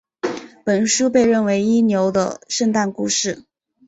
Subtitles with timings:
[0.65, 3.43] 本书被认为是一流的圣诞故事。